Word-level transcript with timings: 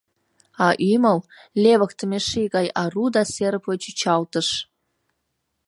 А 0.65 0.67
ӱмыл— 0.91 1.19
левыктыме 1.63 2.19
ший 2.27 2.47
гай 2.55 2.67
Ару 2.81 3.05
да 3.15 3.23
серыпле 3.33 3.75
чӱчалтыш. 3.83 4.47